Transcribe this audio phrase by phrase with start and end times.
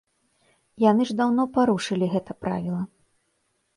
[0.83, 2.81] Яны ж даўно парушылі гэта правіла.